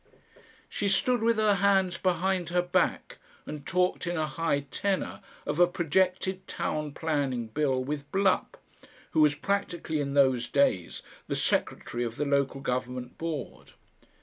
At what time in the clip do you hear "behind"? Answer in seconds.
1.99-2.49